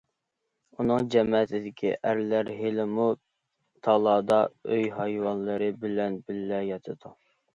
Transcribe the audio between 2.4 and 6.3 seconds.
ھېلىمۇ تالادا ئۆي ھايۋانلىرى بىلەن